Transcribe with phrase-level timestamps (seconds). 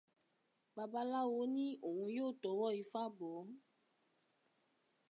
[0.75, 3.45] Babaláwo ní òun yóò t'ọwọ́ Ifá bọ̀ọ́.